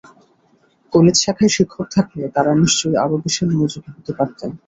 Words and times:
College 0.93 1.15
শাখায় 1.23 1.51
শিক্ষক 1.55 1.85
থাকলে 1.95 2.23
তাঁরা 2.35 2.51
নিশ্চয়ই 2.61 2.97
আরও 3.03 3.15
বেশি 3.23 3.41
মনোযোগী 3.49 3.89
হতে 3.95 4.11
পারতেন। 4.19 4.49